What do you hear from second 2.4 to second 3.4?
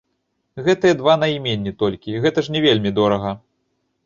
ж не вельмі дорага.